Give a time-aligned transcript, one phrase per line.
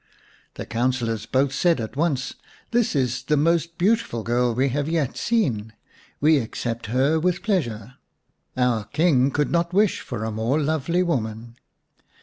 [0.55, 2.33] The councillors both said at once:"
[2.71, 5.73] This is the most beautiful girl we have yet seen.
[6.19, 7.97] We accept her with pleasure;
[8.57, 11.55] our King could not wish for a more lovely woman."